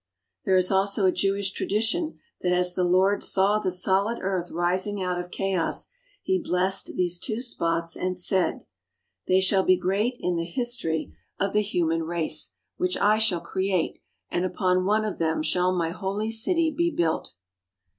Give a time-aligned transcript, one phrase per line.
[0.45, 4.99] There is also a Jewish tradition that as the Lord saw the solid earth rising
[4.99, 5.89] out of chaos
[6.23, 8.65] He blessed these two spots and said:
[9.27, 12.23] "They shall be great in the history of the human 57 THE HOLY LAND AND
[12.23, 14.01] SYRIA race, which I shall create,
[14.31, 17.35] and upon one of them shall my holy city be built.